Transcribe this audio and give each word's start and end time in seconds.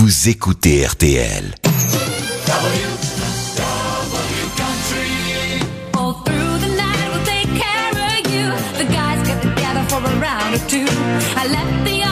vous 0.00 0.30
écoutez 0.30 0.86
RTL. 0.86 1.54
Through 10.68 10.86
the 11.80 12.09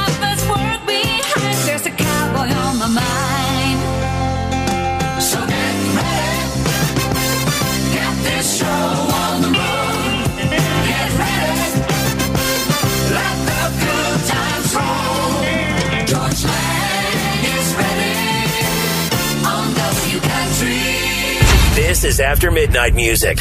This 21.99 22.15
is 22.15 22.21
After 22.21 22.53
Midnight 22.53 22.95
Music. 22.95 23.41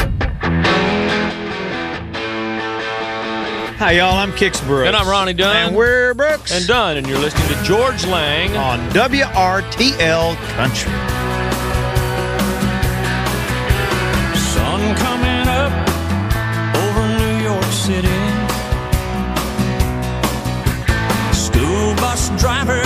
Hi, 3.78 3.92
y'all. 3.92 4.16
I'm 4.16 4.32
Kix 4.32 4.66
Brooks. 4.66 4.88
And 4.88 4.96
I'm 4.96 5.08
Ronnie 5.08 5.36
Dunn. 5.36 5.68
And 5.68 5.76
we're 5.76 6.16
Brooks. 6.16 6.52
and 6.52 6.66
done. 6.66 6.98
And 6.98 7.06
you're 7.06 7.20
listening 7.20 7.48
to 7.50 7.64
George 7.64 8.04
Lang. 8.08 8.58
on 8.58 8.80
WRTL 8.90 10.36
Country. 10.56 10.92
Sun 14.40 14.96
coming 14.96 15.48
up 15.48 15.72
over 16.82 17.08
New 17.20 17.38
York 17.44 17.64
City. 17.66 18.08
School 21.32 21.94
bus 21.98 22.30
driver 22.42 22.82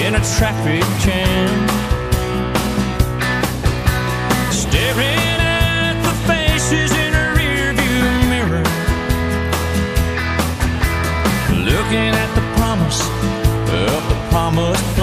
in 0.00 0.14
a 0.14 0.22
traffic 0.38 0.82
jam. 1.04 1.79
Faces 6.70 6.92
in 6.92 7.14
a 7.14 7.26
rearview 7.36 8.28
mirror. 8.30 8.62
Looking 11.64 12.12
at 12.14 12.30
the 12.34 12.44
promise 12.56 13.00
of 13.90 14.08
the 14.08 14.18
promised 14.30 14.99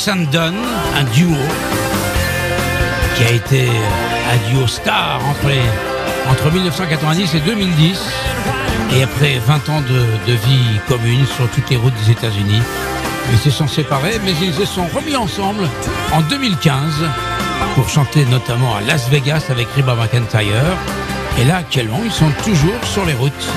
Brooks 0.00 0.16
and 0.16 0.30
Dunn, 0.32 0.54
un 0.96 1.04
duo 1.14 1.36
qui 3.16 3.24
a 3.24 3.32
été 3.32 3.68
un 3.68 4.50
duo 4.50 4.66
star 4.66 5.20
entre, 5.28 5.48
les- 5.48 6.30
entre 6.30 6.50
1990 6.50 7.34
et 7.34 7.40
2010. 7.40 7.98
Et 8.96 9.02
après 9.02 9.38
20 9.46 9.68
ans 9.68 9.82
de, 9.82 10.32
vie 10.32 10.80
commune 10.88 11.26
sur 11.26 11.48
toutes 11.50 11.68
les 11.68 11.76
routes 11.76 11.92
des 12.04 12.12
États-Unis, 12.12 12.62
ils 13.32 13.38
se 13.38 13.50
sont 13.50 13.68
séparés, 13.68 14.18
mais 14.24 14.32
ils 14.40 14.54
se 14.54 14.64
sont 14.64 14.86
remis 14.86 15.16
ensemble 15.16 15.68
en 16.12 16.22
2015 16.22 16.80
pour 17.74 17.88
chanter 17.90 18.24
notamment 18.24 18.76
à 18.76 18.80
Las 18.80 19.08
Vegas 19.10 19.44
avec 19.50 19.68
Reba 19.76 19.94
McIntyre. 19.96 20.64
Et 21.38 21.44
là, 21.44 21.56
actuellement, 21.58 22.00
ils 22.04 22.12
sont 22.12 22.30
toujours 22.42 22.82
sur 22.84 23.04
les 23.04 23.14
routes. 23.14 23.48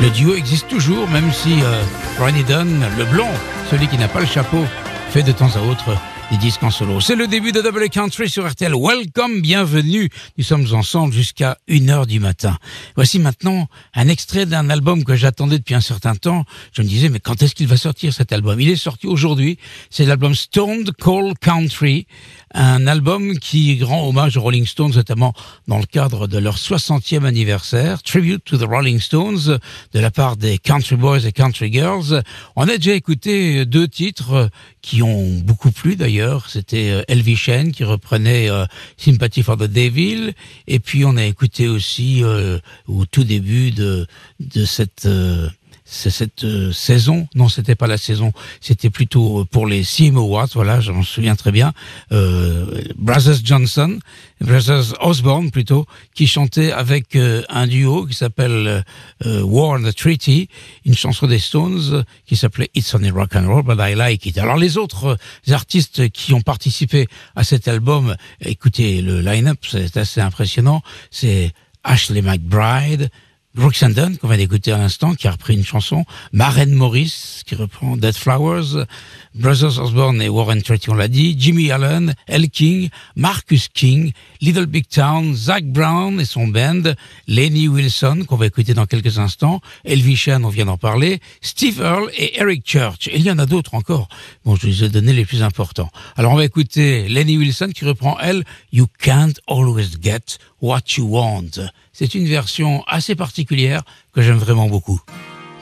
Le 0.00 0.10
duo 0.10 0.34
existe 0.34 0.68
toujours, 0.68 1.08
même 1.08 1.32
si 1.32 1.60
euh, 1.62 1.82
Ronnie 2.20 2.44
Dunn, 2.44 2.86
le 2.96 3.04
blond, 3.04 3.28
celui 3.70 3.88
qui 3.88 3.98
n'a 3.98 4.08
pas 4.08 4.20
le 4.20 4.26
chapeau, 4.26 4.64
fait 5.10 5.22
de 5.24 5.32
temps 5.32 5.50
à 5.56 5.60
autre 5.60 5.96
des 6.30 6.36
disques 6.36 6.62
en 6.62 6.70
solo. 6.70 7.00
C'est 7.00 7.16
le 7.16 7.26
début 7.26 7.50
de 7.50 7.60
Double 7.60 7.88
Country 7.88 8.28
sur 8.28 8.48
RTL. 8.48 8.72
Welcome, 8.72 9.40
bienvenue. 9.40 10.08
Nous 10.38 10.44
sommes 10.44 10.66
ensemble 10.72 11.12
jusqu'à 11.12 11.58
1h 11.68 12.06
du 12.06 12.20
matin. 12.20 12.56
Voici 12.94 13.18
maintenant 13.18 13.66
un 13.94 14.08
extrait 14.08 14.46
d'un 14.46 14.70
album 14.70 15.02
que 15.02 15.16
j'attendais 15.16 15.58
depuis 15.58 15.74
un 15.74 15.80
certain 15.80 16.14
temps. 16.14 16.44
Je 16.72 16.82
me 16.82 16.86
disais, 16.86 17.08
mais 17.08 17.18
quand 17.18 17.42
est-ce 17.42 17.54
qu'il 17.54 17.66
va 17.66 17.76
sortir 17.76 18.12
cet 18.12 18.32
album? 18.32 18.60
Il 18.60 18.68
est 18.68 18.76
sorti 18.76 19.08
aujourd'hui. 19.08 19.58
C'est 19.90 20.04
l'album 20.04 20.34
Stoned 20.34 20.92
Cold 20.92 21.36
Country 21.38 22.06
un 22.52 22.86
album 22.86 23.38
qui 23.38 23.82
rend 23.82 24.08
hommage 24.08 24.36
aux 24.36 24.42
Rolling 24.42 24.66
Stones, 24.66 24.92
notamment 24.94 25.32
dans 25.68 25.78
le 25.78 25.86
cadre 25.86 26.26
de 26.26 26.38
leur 26.38 26.56
60e 26.56 27.24
anniversaire, 27.24 28.02
Tribute 28.02 28.44
to 28.44 28.58
the 28.58 28.64
Rolling 28.64 28.98
Stones, 28.98 29.58
de 29.92 30.00
la 30.00 30.10
part 30.10 30.36
des 30.36 30.58
Country 30.58 30.96
Boys 30.96 31.26
et 31.26 31.32
Country 31.32 31.72
Girls. 31.72 32.22
On 32.56 32.62
a 32.62 32.76
déjà 32.76 32.94
écouté 32.94 33.64
deux 33.66 33.86
titres 33.86 34.50
qui 34.82 35.02
ont 35.02 35.38
beaucoup 35.44 35.70
plu 35.70 35.94
d'ailleurs. 35.94 36.19
C'était 36.48 36.90
euh, 36.90 37.02
Elvis 37.08 37.36
Shane 37.36 37.72
qui 37.72 37.84
reprenait 37.84 38.50
euh, 38.50 38.64
Sympathy 38.96 39.42
for 39.42 39.56
the 39.56 39.64
Devil, 39.64 40.32
et 40.66 40.78
puis 40.78 41.04
on 41.04 41.16
a 41.16 41.24
écouté 41.24 41.68
aussi 41.68 42.22
euh, 42.22 42.58
au 42.86 43.06
tout 43.06 43.24
début 43.24 43.70
de, 43.70 44.06
de 44.40 44.64
cette... 44.64 45.06
euh, 45.06 45.48
c'est 45.90 46.10
cette 46.10 46.44
euh, 46.44 46.72
saison. 46.72 47.26
Non, 47.34 47.48
c'était 47.48 47.74
pas 47.74 47.88
la 47.88 47.98
saison. 47.98 48.32
C'était 48.60 48.90
plutôt 48.90 49.40
euh, 49.40 49.44
pour 49.44 49.66
les 49.66 49.82
CM 49.82 50.16
Awards. 50.16 50.48
Voilà, 50.54 50.80
je 50.80 50.92
m'en 50.92 51.02
souviens 51.02 51.34
très 51.34 51.50
bien. 51.50 51.72
Euh, 52.12 52.82
Brothers 52.96 53.40
Johnson, 53.42 53.98
Brothers 54.40 54.94
Osborne 55.00 55.50
plutôt, 55.50 55.86
qui 56.14 56.28
chantait 56.28 56.70
avec 56.70 57.16
euh, 57.16 57.42
un 57.48 57.66
duo 57.66 58.06
qui 58.06 58.14
s'appelle 58.14 58.84
euh, 59.26 59.42
War 59.42 59.80
and 59.80 59.82
the 59.82 59.94
Treaty, 59.94 60.48
une 60.84 60.94
chanson 60.94 61.26
des 61.26 61.40
Stones 61.40 62.04
qui 62.24 62.36
s'appelait 62.36 62.70
It's 62.74 62.94
Only 62.94 63.10
Rock 63.10 63.34
and 63.34 63.48
Roll, 63.48 63.64
but 63.64 63.76
I 63.80 63.94
Like 63.96 64.24
It. 64.26 64.38
Alors 64.38 64.56
les 64.56 64.78
autres 64.78 65.18
artistes 65.50 66.08
qui 66.10 66.32
ont 66.34 66.40
participé 66.40 67.08
à 67.34 67.42
cet 67.42 67.66
album, 67.66 68.14
écoutez 68.40 69.02
le 69.02 69.20
line-up, 69.20 69.58
c'est 69.68 69.96
assez 69.96 70.20
impressionnant. 70.20 70.82
C'est 71.10 71.52
Ashley 71.82 72.22
McBride. 72.22 73.10
Brooks 73.54 73.82
and 73.82 74.16
qu'on 74.20 74.28
vient 74.28 74.36
d'écouter 74.36 74.70
à 74.70 74.78
l'instant, 74.78 75.14
qui 75.14 75.26
a 75.26 75.32
repris 75.32 75.54
une 75.54 75.64
chanson, 75.64 76.04
Maren 76.32 76.72
Morris, 76.72 77.42
qui 77.44 77.56
reprend 77.56 77.96
Dead 77.96 78.14
Flowers, 78.14 78.86
Brothers 79.34 79.78
Osborne 79.78 80.20
et 80.20 80.28
Warren 80.28 80.60
Treaty, 80.60 80.90
on 80.90 80.94
l'a 80.94 81.06
dit, 81.06 81.36
Jimmy 81.38 81.70
Allen, 81.70 82.14
El 82.26 82.50
King, 82.50 82.88
Marcus 83.14 83.68
King, 83.68 84.12
Little 84.40 84.66
Big 84.66 84.88
Town, 84.88 85.34
Zach 85.34 85.64
Brown 85.64 86.20
et 86.20 86.24
son 86.24 86.48
band, 86.48 86.82
Lenny 87.28 87.68
Wilson, 87.68 88.24
qu'on 88.26 88.36
va 88.36 88.46
écouter 88.46 88.74
dans 88.74 88.86
quelques 88.86 89.18
instants, 89.18 89.60
Elvis 89.84 90.16
Shane, 90.16 90.44
on 90.44 90.48
vient 90.48 90.64
d'en 90.64 90.78
parler, 90.78 91.20
Steve 91.42 91.80
Earle 91.80 92.10
et 92.16 92.40
Eric 92.40 92.64
Church. 92.66 93.06
Et 93.06 93.18
il 93.18 93.22
y 93.22 93.30
en 93.30 93.38
a 93.38 93.46
d'autres 93.46 93.74
encore. 93.74 94.08
Bon, 94.44 94.56
je 94.56 94.66
vous 94.66 94.84
ai 94.84 94.88
donné 94.88 95.12
les 95.12 95.24
plus 95.24 95.44
importants. 95.44 95.90
Alors 96.16 96.32
on 96.32 96.36
va 96.36 96.44
écouter 96.44 97.08
Lenny 97.08 97.38
Wilson 97.38 97.70
qui 97.72 97.84
reprend, 97.84 98.18
elle, 98.20 98.44
You 98.72 98.88
Can't 99.00 99.34
Always 99.46 99.90
Get 100.02 100.38
What 100.60 100.80
You 100.96 101.04
Want. 101.04 101.50
C'est 101.92 102.14
une 102.14 102.26
version 102.26 102.82
assez 102.88 103.14
particulière 103.14 103.82
que 104.12 104.22
j'aime 104.22 104.38
vraiment 104.38 104.68
beaucoup. 104.68 105.00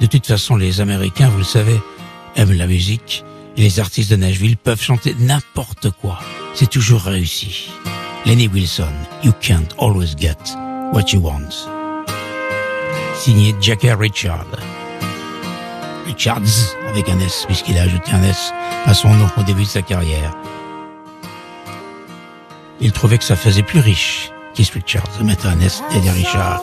De 0.00 0.06
toute 0.06 0.26
façon, 0.26 0.56
les 0.56 0.80
Américains, 0.80 1.28
vous 1.28 1.38
le 1.38 1.44
savez, 1.44 1.78
aiment 2.34 2.52
la 2.52 2.66
musique 2.66 3.24
les 3.58 3.80
artistes 3.80 4.10
de 4.10 4.16
Nashville 4.16 4.56
peuvent 4.56 4.80
chanter 4.80 5.14
n'importe 5.18 5.90
quoi. 5.90 6.20
C'est 6.54 6.70
toujours 6.70 7.02
réussi. 7.02 7.70
Lenny 8.24 8.48
Wilson, 8.48 8.92
You 9.24 9.32
Can't 9.40 9.74
Always 9.80 10.14
Get 10.16 10.36
What 10.92 11.10
You 11.12 11.20
Want. 11.20 11.66
Signé 13.16 13.54
Jackie 13.60 13.90
Richard. 13.90 14.46
Richards, 16.06 16.76
avec 16.88 17.08
un 17.08 17.18
S, 17.20 17.44
puisqu'il 17.46 17.76
a 17.78 17.82
ajouté 17.82 18.12
un 18.12 18.22
S 18.22 18.52
à 18.86 18.94
son 18.94 19.12
nom 19.12 19.28
au 19.36 19.42
début 19.42 19.64
de 19.64 19.68
sa 19.68 19.82
carrière. 19.82 20.34
Il 22.80 22.92
trouvait 22.92 23.18
que 23.18 23.24
ça 23.24 23.36
faisait 23.36 23.64
plus 23.64 23.80
riche, 23.80 24.30
Keith 24.54 24.70
Richards, 24.70 25.18
de 25.18 25.24
mettre 25.24 25.46
un 25.46 25.60
S 25.60 25.82
derrière 25.92 26.14
Richard. 26.14 26.62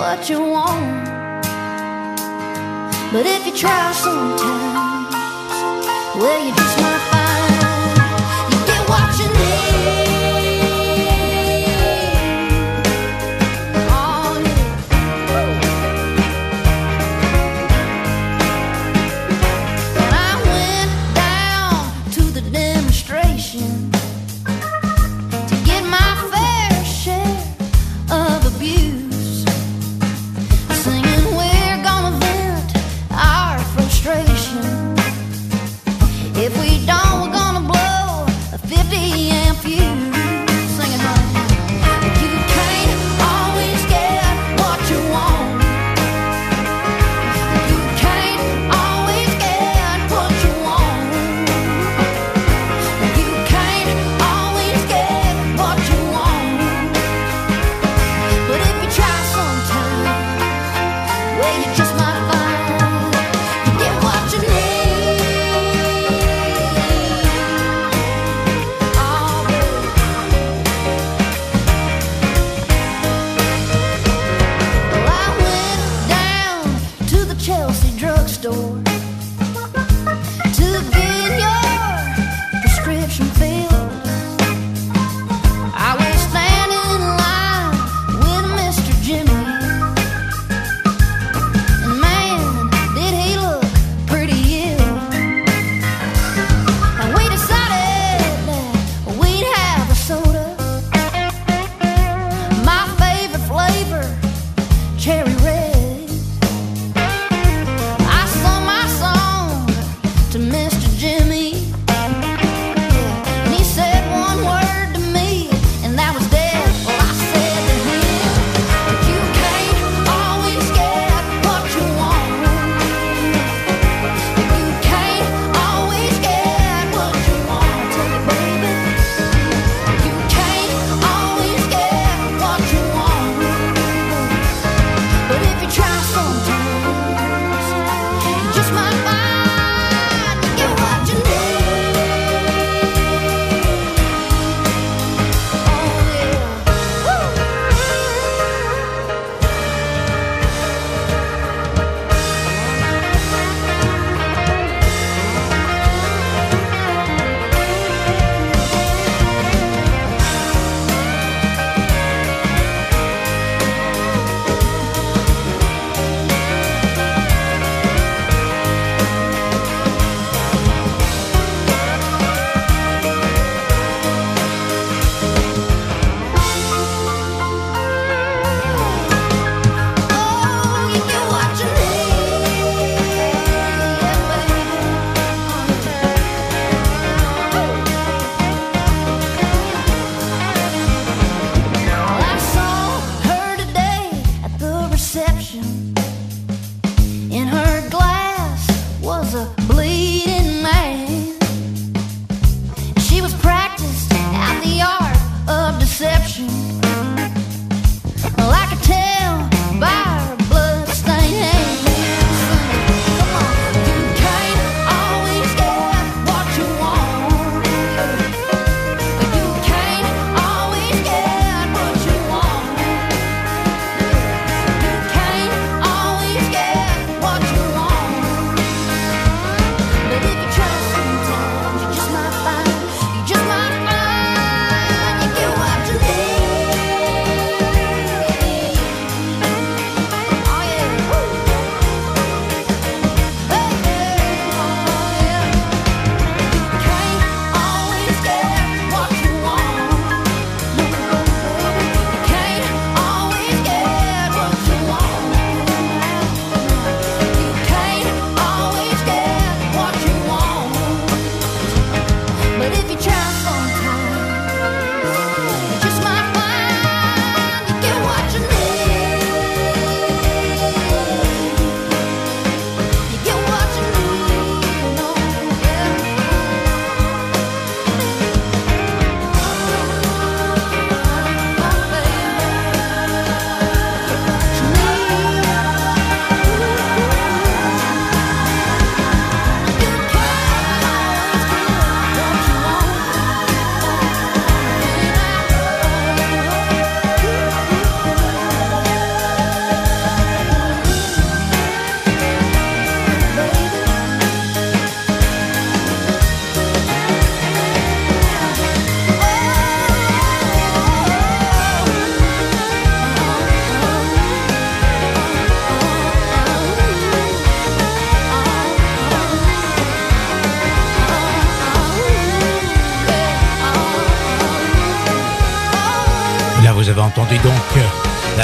What 0.00 0.30
you 0.30 0.40
want. 0.40 1.04
But 3.12 3.26
if 3.26 3.44
you 3.46 3.52
try 3.52 3.92
sometimes, 3.92 5.14
well, 6.16 6.40
you 6.46 6.54
just 6.54 6.76
might 6.80 6.89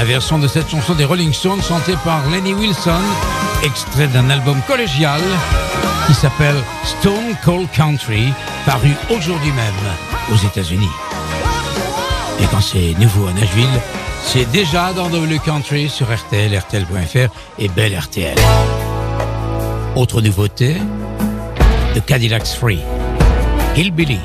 version 0.07 0.39
de 0.39 0.47
cette 0.47 0.69
chanson 0.69 0.95
des 0.95 1.03
Rolling 1.03 1.33
Stones 1.33 1.61
chantée 1.61 1.95
par 2.05 2.27
Lenny 2.29 2.53
Wilson, 2.53 3.01
extrait 3.61 4.07
d'un 4.07 4.29
album 4.29 4.61
collégial 4.65 5.21
qui 6.07 6.13
s'appelle 6.13 6.55
Stone 6.85 7.35
Cold 7.43 7.69
Country, 7.71 8.31
paru 8.65 8.91
aujourd'hui 9.09 9.51
même 9.51 9.73
aux 10.31 10.37
États-Unis. 10.37 10.89
Et 12.39 12.45
quand 12.49 12.61
c'est 12.61 12.95
nouveau 12.97 13.27
à 13.27 13.33
Nashville, 13.33 13.81
c'est 14.23 14.49
déjà 14.51 14.93
dans 14.93 15.09
W 15.09 15.39
Country 15.43 15.89
sur 15.89 16.07
RTL, 16.07 16.57
RTL.fr 16.57 17.29
et 17.59 17.67
Belle 17.67 17.99
RTL. 17.99 18.37
Autre 19.97 20.21
nouveauté, 20.21 20.77
The 21.95 22.05
Cadillac's 22.05 22.55
Free, 22.55 22.79
Hillbilly 23.75 24.19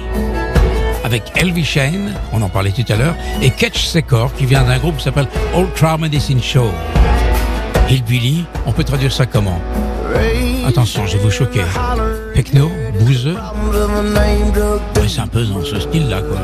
avec 1.12 1.31
Elvis 1.37 1.64
Shane, 1.64 2.14
on 2.33 2.40
en 2.40 2.49
parlait 2.49 2.71
tout 2.71 2.90
à 2.90 2.97
l'heure, 2.97 3.14
et 3.42 3.50
Catch 3.50 3.85
Secor 3.85 4.33
qui 4.35 4.47
vient 4.47 4.62
d'un 4.62 4.78
groupe 4.78 4.97
qui 4.97 5.04
s'appelle 5.04 5.28
Old 5.54 5.75
Trial 5.75 6.00
Medicine 6.00 6.42
Show. 6.42 6.71
Hillbilly, 7.90 8.47
on 8.64 8.73
peut 8.73 8.83
traduire 8.83 9.12
ça 9.12 9.26
comment? 9.26 9.61
Attention, 10.66 11.07
je 11.07 11.19
vais 11.19 11.23
vous 11.23 11.31
choquer. 11.31 11.61
Techno, 12.35 12.71
bouseux. 13.00 13.37
Ouais, 14.97 15.07
c'est 15.07 15.21
un 15.21 15.26
peu 15.26 15.45
dans 15.45 15.62
ce 15.62 15.81
style-là, 15.81 16.23
quoi. 16.23 16.38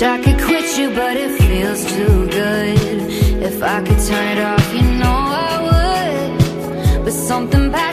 Wish 0.00 0.08
I 0.08 0.22
could 0.22 0.40
quit 0.40 0.78
you, 0.78 0.88
but 0.94 1.14
it 1.14 1.38
feels 1.42 1.84
too 1.84 2.26
good. 2.30 3.12
If 3.42 3.62
I 3.62 3.82
could 3.82 3.98
turn 3.98 4.38
it 4.38 4.42
off, 4.42 4.74
you 4.74 4.80
know 4.98 5.18
I 5.46 5.54
would. 5.66 7.04
But 7.04 7.12
something 7.12 7.70
bad. 7.70 7.89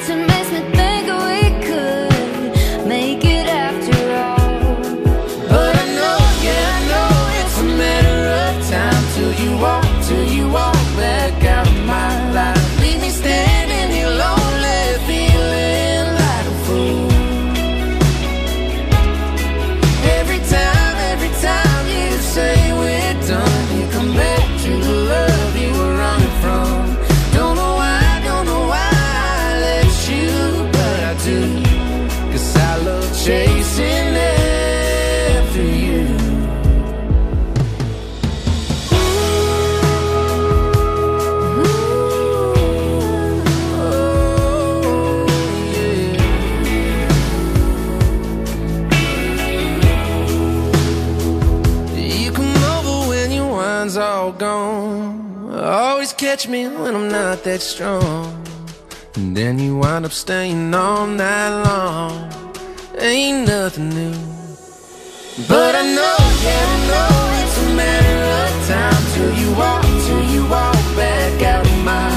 When 56.87 56.95
I'm 56.95 57.09
not 57.09 57.43
that 57.43 57.61
strong. 57.61 58.45
And 59.15 59.35
then 59.35 59.59
you 59.59 59.77
wind 59.77 60.05
up 60.05 60.13
staying 60.13 60.73
all 60.73 61.05
night 61.05 61.63
long. 61.63 62.31
Ain't 62.97 63.45
nothing 63.47 63.89
new. 63.89 64.15
But 65.49 65.75
I 65.75 65.83
know, 65.97 66.17
yeah, 66.43 66.75
I 66.75 66.79
know 66.89 67.11
it's 67.41 67.57
a 67.61 67.67
matter 67.81 68.19
of 68.43 68.51
time 68.71 69.03
till 69.13 69.33
you 69.41 69.49
walk, 69.57 69.83
till 70.05 70.23
you 70.33 70.41
walk 70.47 70.81
back 70.95 71.41
out 71.43 71.65
of 71.65 71.77
my 71.83 72.16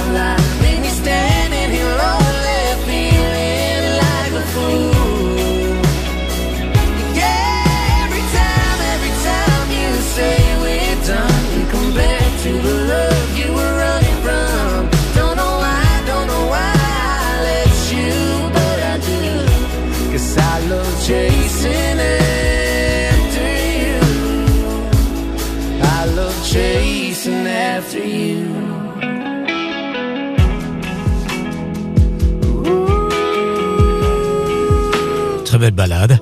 belle 35.71 35.89
balade. 35.89 36.19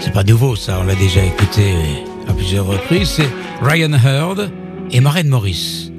C'est 0.00 0.12
pas 0.12 0.24
nouveau 0.24 0.56
ça, 0.56 0.80
on 0.80 0.84
l'a 0.84 0.94
déjà 0.94 1.24
écouté 1.24 1.74
à 2.28 2.32
plusieurs 2.32 2.66
reprises. 2.66 3.08
C'est 3.08 3.28
Ryan 3.62 3.92
Hurd 3.92 4.50
et 4.90 5.00
Maren 5.00 5.28
Morris. 5.28 5.90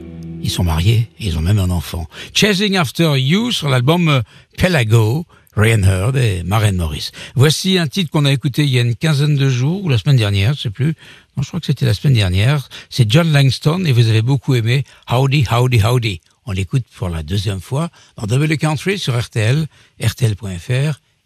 Ils 0.42 0.50
sont 0.50 0.64
mariés 0.64 1.10
et 1.20 1.28
ils 1.28 1.38
ont 1.38 1.42
même 1.42 1.60
un 1.60 1.70
enfant. 1.70 2.08
Chasing 2.34 2.76
After 2.76 3.18
You 3.18 3.52
sur 3.52 3.70
l'album 3.70 4.22
Pelago, 4.58 5.26
Ryan 5.56 5.84
Hurd 5.84 6.18
et 6.18 6.44
Maren 6.44 6.76
Morris. 6.76 7.12
Voici 7.36 7.78
un 7.78 7.88
titre 7.88 8.12
qu'on 8.12 8.26
a 8.26 8.32
écouté 8.32 8.64
il 8.64 8.70
y 8.70 8.78
a 8.78 8.82
une 8.82 8.96
quinzaine 8.96 9.36
de 9.36 9.50
jours 9.50 9.84
ou 9.84 9.90
la 9.90 9.98
semaine 9.98 10.18
dernière, 10.18 10.54
je 10.54 10.62
sais 10.62 10.70
plus. 10.70 10.96
Non, 11.36 11.44
je 11.44 11.48
crois 11.48 11.60
que 11.60 11.66
c'était 11.66 11.86
la 11.86 11.94
semaine 11.94 12.16
dernière. 12.16 12.70
C'est 12.90 13.10
John 13.10 13.32
Langston 13.32 13.86
et 13.86 13.92
vous 13.94 14.10
avez 14.10 14.22
beaucoup 14.22 14.54
aimé 14.54 14.84
Howdy, 15.08 15.46
Howdy, 15.50 15.82
Howdy. 15.82 16.22
On 16.46 16.52
l'écoute 16.52 16.84
pour 16.96 17.10
la 17.10 17.24
deuxième 17.24 17.62
fois 17.62 17.90
dans 18.18 18.28
Double 18.28 18.58
Country 18.58 19.00
sur 19.00 19.18
RTL, 19.18 19.66
RTL.fr 20.04 21.00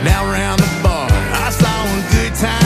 hanging 0.00 0.12
out 0.12 0.32
around 0.32 0.60
the 0.60 0.82
bar. 0.82 1.08
I 1.10 1.50
saw 1.50 1.84
a 1.84 2.12
good 2.12 2.34
time 2.34 2.59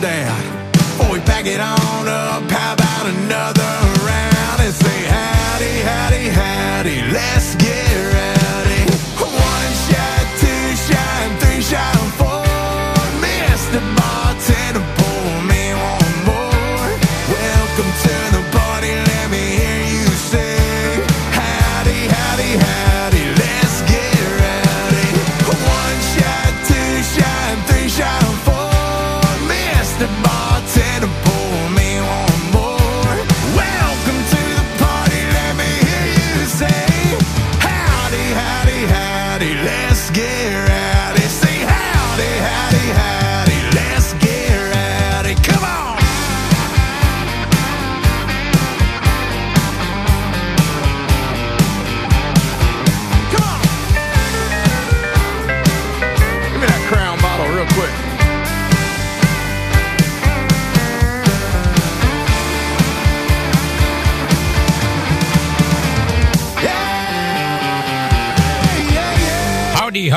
down. 0.00 0.59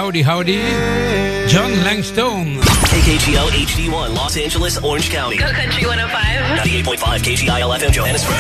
Howdy, 0.04 0.20
howdy, 0.22 0.60
howdy. 0.60 1.48
John 1.48 1.72
Langstone. 1.88 2.60
KKGL 2.92 3.48
HD1 3.64 4.12
Los 4.14 4.36
Angeles, 4.36 4.76
Orange 4.84 5.10
County. 5.10 5.38
Go 5.38 5.50
Country 5.54 5.86
105. 5.86 6.60
98.5 6.60 7.24
KGIL 7.24 7.72
FM 7.80 7.94
Johannesburg. 7.94 8.36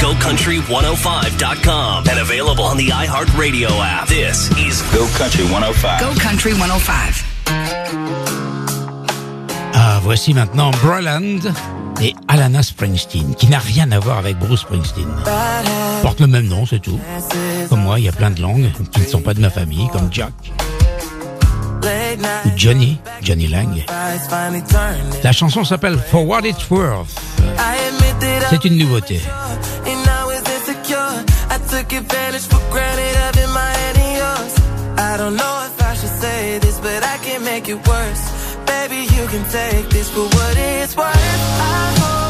GoCountry105.com 0.00 2.08
and 2.08 2.18
available 2.18 2.64
on 2.64 2.78
the 2.78 2.88
iHeartRadio 2.88 3.68
app. 3.82 4.08
This 4.08 4.50
is 4.56 4.80
Go 4.90 5.06
Country 5.18 5.44
105. 5.44 6.00
Go 6.00 6.14
Country 6.18 6.52
105. 6.52 7.22
Ah 9.74 10.00
voici 10.02 10.32
maintenant 10.32 10.74
Broland 10.80 11.52
et 12.00 12.14
Alana 12.28 12.62
Springsteen, 12.62 13.34
qui 13.34 13.48
n'a 13.48 13.58
rien 13.58 13.90
à 13.92 13.98
voir 13.98 14.18
avec 14.18 14.38
Bruce 14.38 14.60
Springsteen. 14.60 15.08
Porte 16.02 16.20
le 16.20 16.26
même 16.26 16.46
nom, 16.46 16.66
c'est 16.66 16.80
tout. 16.80 16.98
Comme 17.68 17.82
moi, 17.82 17.98
il 17.98 18.04
y 18.04 18.08
a 18.08 18.12
plein 18.12 18.30
de 18.30 18.40
langues 18.40 18.70
qui 18.92 19.00
ne 19.00 19.06
sont 19.06 19.20
pas 19.20 19.34
de 19.34 19.40
ma 19.40 19.50
famille, 19.50 19.88
comme 19.92 20.08
Jack 20.10 20.32
ou 22.44 22.50
Johnny, 22.56 22.98
Johnny 23.22 23.46
Lang. 23.46 23.84
La 25.22 25.32
chanson 25.32 25.64
s'appelle 25.64 25.98
For 26.10 26.26
What 26.26 26.42
It's 26.44 26.68
Worth. 26.70 27.20
C'est 28.50 28.64
une 28.64 28.78
nouveauté. 28.78 29.20
I 35.00 35.16
don't 35.16 35.36
know. 35.36 35.58
Baby, 38.88 39.02
you 39.02 39.26
can 39.26 39.44
take 39.50 39.90
this 39.90 40.08
for 40.08 40.20
what 40.22 40.56
it's 40.56 40.96
worth. 40.96 41.14
I 41.14 41.94
hope 42.00 42.27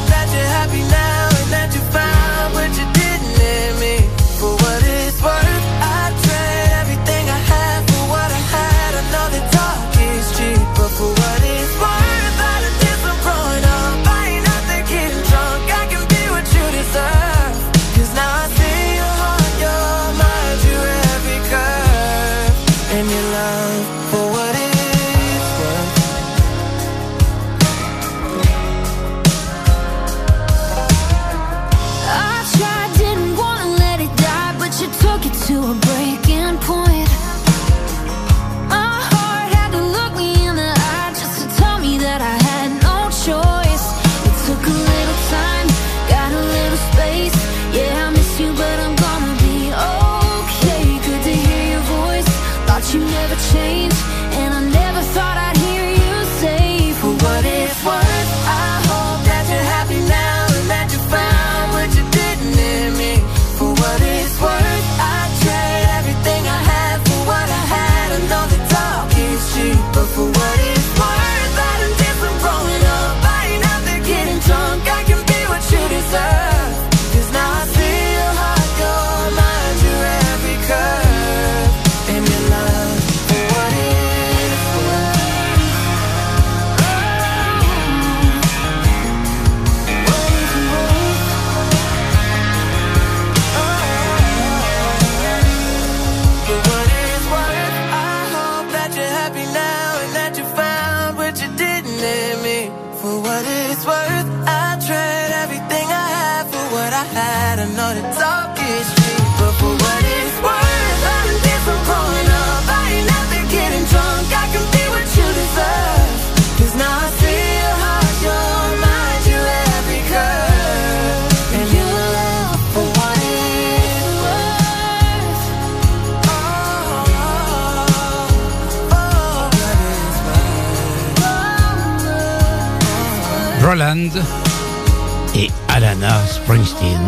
Et 135.35 135.49
Alana 135.69 136.23
Springsteen. 136.27 137.01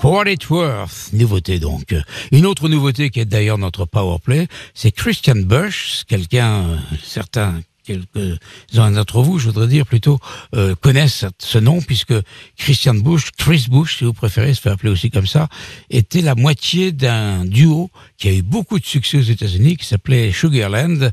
For 0.00 0.12
What 0.12 0.30
It's 0.30 0.48
Worth, 0.48 1.10
nouveauté 1.12 1.58
donc. 1.58 1.92
Une 2.30 2.46
autre 2.46 2.68
nouveauté 2.68 3.10
qui 3.10 3.18
est 3.18 3.24
d'ailleurs 3.24 3.58
notre 3.58 3.84
powerplay, 3.84 4.46
c'est 4.74 4.92
Christian 4.92 5.34
Bush, 5.38 6.04
quelqu'un, 6.06 6.60
euh, 6.60 6.76
certains, 7.02 7.54
quelques-uns 7.88 8.90
d'entre 8.90 9.22
vous, 9.22 9.38
je 9.38 9.46
voudrais 9.46 9.66
dire 9.66 9.86
plutôt, 9.86 10.18
euh, 10.54 10.74
connaissent 10.74 11.24
ce 11.38 11.58
nom 11.58 11.80
puisque 11.80 12.14
Christian 12.56 12.94
Bush, 12.94 13.30
Chris 13.36 13.66
Bush, 13.70 13.98
si 13.98 14.04
vous 14.04 14.12
préférez, 14.12 14.54
se 14.54 14.60
fait 14.60 14.70
appeler 14.70 14.90
aussi 14.90 15.10
comme 15.10 15.26
ça, 15.26 15.48
était 15.90 16.20
la 16.20 16.34
moitié 16.34 16.92
d'un 16.92 17.44
duo 17.44 17.90
qui 18.18 18.28
a 18.28 18.32
eu 18.32 18.42
beaucoup 18.42 18.78
de 18.78 18.84
succès 18.84 19.18
aux 19.18 19.22
États-Unis, 19.22 19.76
qui 19.76 19.86
s'appelait 19.86 20.32
Sugarland. 20.32 21.10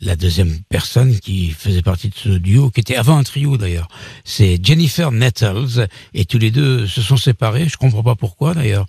La 0.00 0.16
deuxième 0.16 0.58
personne 0.68 1.18
qui 1.18 1.50
faisait 1.50 1.82
partie 1.82 2.08
de 2.08 2.14
ce 2.14 2.28
duo, 2.28 2.70
qui 2.70 2.80
était 2.80 2.96
avant 2.96 3.16
un 3.16 3.24
trio 3.24 3.56
d'ailleurs, 3.56 3.88
c'est 4.24 4.64
Jennifer 4.64 5.10
Nettles, 5.10 5.88
et 6.14 6.24
tous 6.24 6.38
les 6.38 6.50
deux 6.50 6.86
se 6.86 7.00
sont 7.02 7.16
séparés. 7.16 7.68
Je 7.68 7.76
comprends 7.76 8.02
pas 8.02 8.14
pourquoi 8.14 8.54
d'ailleurs, 8.54 8.86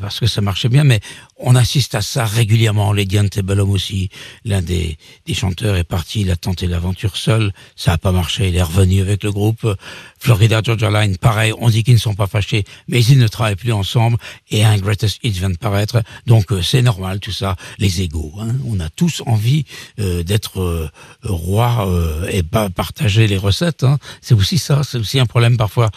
parce 0.00 0.18
que 0.18 0.26
ça 0.26 0.40
marchait 0.40 0.68
bien, 0.68 0.84
mais 0.84 1.00
on 1.38 1.54
assiste 1.54 1.94
à 1.94 2.02
ça 2.02 2.24
régulièrement. 2.24 2.92
Lady 2.92 3.18
Antebellum 3.18 3.70
aussi, 3.70 4.10
l'un 4.44 4.62
des, 4.62 4.98
des 5.26 5.34
chanteurs 5.34 5.76
est 5.76 5.84
parti, 5.84 6.22
il 6.22 6.30
a 6.30 6.36
tenté 6.36 6.66
l'aventure 6.66 7.16
seul, 7.16 7.52
ça 7.76 7.92
a 7.92 7.98
pas 7.98 8.12
marché, 8.12 8.48
il 8.48 8.56
est 8.56 8.62
revenu 8.62 9.00
avec 9.00 9.22
le 9.24 9.32
groupe. 9.32 9.66
Florida 10.18 10.60
Georgia 10.62 10.90
Line, 10.90 11.16
pareil, 11.18 11.52
on 11.58 11.70
dit 11.70 11.82
qu'ils 11.84 11.94
ne 11.94 11.98
sont 11.98 12.14
pas 12.14 12.26
fâchés, 12.26 12.64
mais 12.88 13.04
ils 13.04 13.18
ne 13.18 13.28
travaillent 13.28 13.56
plus 13.56 13.72
ensemble, 13.72 14.16
et 14.50 14.64
un 14.64 14.76
Greatest 14.78 15.18
Hits 15.22 15.30
vient 15.30 15.50
de 15.50 15.56
paraître, 15.56 16.02
donc 16.26 16.52
euh, 16.52 16.62
c'est 16.62 16.82
normal 16.82 17.20
tout 17.20 17.32
ça, 17.32 17.56
les 17.78 18.02
égaux. 18.02 18.32
Hein. 18.40 18.54
On 18.66 18.80
a 18.80 18.88
tous 18.90 19.22
envie 19.26 19.64
euh, 20.00 20.22
d'être 20.22 20.60
euh, 20.60 20.90
roi 21.22 21.86
euh, 21.88 22.28
et 22.30 22.42
pas 22.42 22.68
partager 22.70 23.26
les 23.26 23.36
recettes. 23.36 23.84
Hein. 23.84 23.98
C'est 24.20 24.34
aussi 24.34 24.58
ça, 24.58 24.82
c'est 24.84 24.98
aussi 24.98 25.18
un 25.18 25.26
problème 25.26 25.56
parfois 25.56 25.90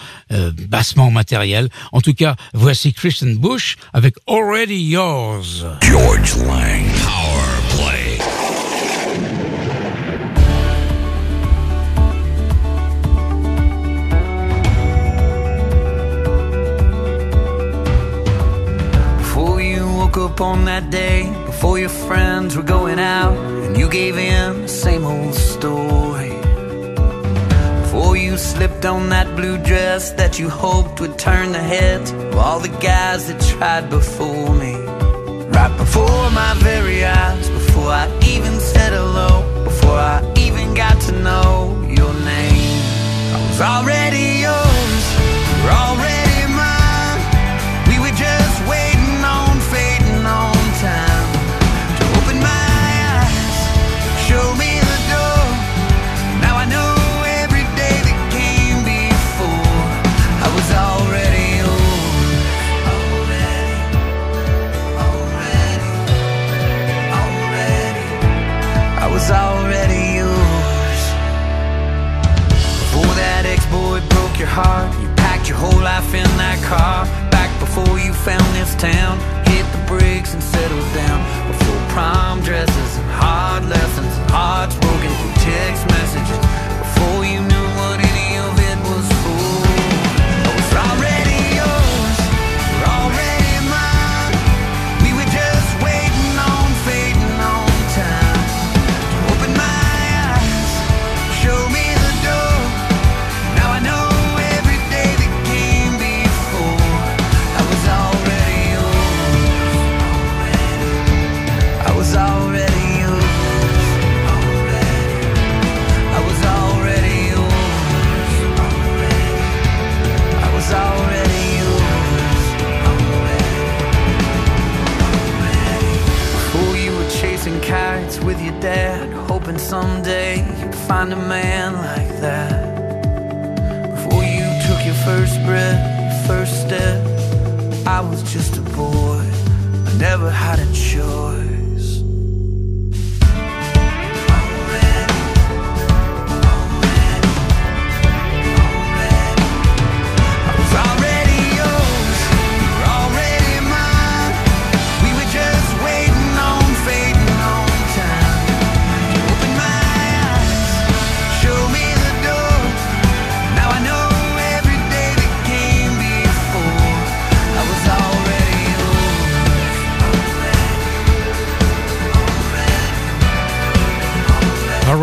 bassement 0.70 1.12
matériel. 1.12 1.70
En 1.92 2.02
tout 2.02 2.14
cas, 2.14 2.36
voici 2.54 2.94
Christian 2.94 3.34
Bush 3.36 3.76
avec 3.94 4.16
Already 4.28 4.82
Yours. 4.82 5.66
George 5.82 6.38
Lang. 6.38 6.86
Power 7.04 7.60
Play. 7.76 8.11
Woke 20.12 20.32
up 20.32 20.42
on 20.42 20.66
that 20.66 20.90
day, 20.90 21.32
before 21.46 21.80
your 21.80 21.90
friends 21.90 22.58
were 22.58 22.64
going 22.64 23.00
out, 23.00 23.38
and 23.38 23.78
you 23.78 23.90
gave 23.90 24.18
in 24.18 24.64
the 24.64 24.68
same 24.68 25.06
old 25.06 25.34
story. 25.34 26.36
Before 27.82 28.18
you 28.18 28.38
slipped 28.38 28.86
on 28.86 29.10
that 29.10 29.34
blue 29.38 29.58
dress 29.58 30.12
that 30.14 30.38
you 30.38 30.50
hoped 30.50 31.00
would 31.00 31.18
turn 31.18 31.54
the 31.54 31.60
heads 31.60 32.12
of 32.12 32.36
all 32.36 32.60
the 32.60 32.76
guys 32.80 33.28
that 33.28 33.40
tried 33.42 33.90
before 33.90 34.54
me. 34.54 34.76
Right 35.56 35.76
before 35.78 36.30
my 36.32 36.56
very 36.58 37.06
eyes, 37.06 37.50
before 37.50 37.92
I 37.92 38.08
even 38.26 38.60
said 38.60 38.92
hello, 38.92 39.64
before 39.64 39.98
I 39.98 40.20
even 40.36 40.74
got 40.74 41.00
to 41.04 41.12
know 41.24 41.86
your 41.88 42.14
name, 42.14 42.82
I 43.34 43.48
was 43.48 43.62
already 43.62 44.42
yours, 44.46 44.71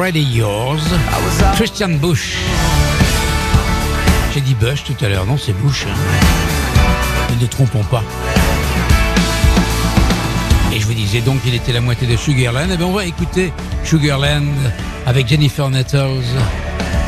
Already 0.08 0.38
Yours, 0.38 0.80
Christian 1.56 1.90
Bush. 2.00 2.38
J'ai 4.32 4.40
dit 4.40 4.54
Bush 4.54 4.82
tout 4.84 4.96
à 5.04 5.08
l'heure, 5.10 5.26
non 5.26 5.36
c'est 5.36 5.52
Bush. 5.52 5.84
Hein. 5.86 7.34
Ne 7.38 7.46
trompons 7.46 7.84
pas. 7.84 8.02
Et 10.72 10.80
je 10.80 10.86
vous 10.86 10.94
disais 10.94 11.20
donc 11.20 11.42
qu'il 11.42 11.54
était 11.54 11.74
la 11.74 11.82
moitié 11.82 12.06
de 12.06 12.16
Sugarland. 12.16 12.70
Et 12.70 12.78
bien 12.78 12.86
on 12.86 12.92
va 12.92 13.04
écouter 13.04 13.52
Sugarland 13.84 14.46
avec 15.04 15.28
Jennifer 15.28 15.68
Nettles. 15.68 16.24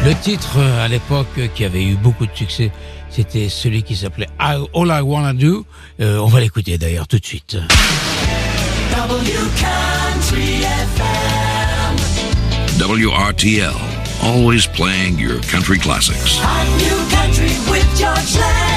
Le 0.05 0.15
titre 0.17 0.59
euh, 0.59 0.85
à 0.85 0.89
l'époque 0.89 1.39
euh, 1.39 1.47
qui 1.47 1.65
avait 1.65 1.83
eu 1.83 1.95
beaucoup 1.95 2.27
de 2.27 2.37
succès, 2.37 2.71
c'était 3.09 3.49
celui 3.49 3.83
qui 3.83 3.97
s'appelait 3.97 4.29
All 4.39 4.67
I 4.75 5.01
Wanna 5.01 5.33
Do. 5.33 5.65
Euh, 6.03 6.19
on 6.19 6.27
va 6.27 6.41
l'écouter 6.41 6.77
d'ailleurs 6.77 7.09
tout 7.09 7.19
de 7.19 7.25
suite. 7.25 7.57
WRTL, 12.81 14.25
always 14.25 14.67
playing 14.67 15.19
your 15.19 15.43
country 15.43 15.79
classics. 15.79 16.39
New 16.79 16.97
country 17.15 17.51
with 17.71 17.87
George 17.95 18.37
Lang. 18.39 18.71